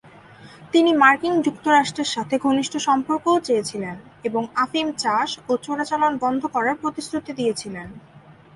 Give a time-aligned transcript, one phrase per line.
[0.73, 3.95] তিনি মার্কিন যুক্তরাষ্ট্রের সাথে ঘনিষ্ঠ সম্পর্কও চেয়েছিলেন
[4.23, 7.87] এবং আফিম চাষ ও চোরাচালান বন্ধ করার প্রতিশ্রুতি দিয়েছিলেন।